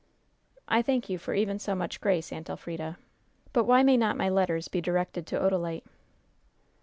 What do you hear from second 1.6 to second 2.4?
much grace,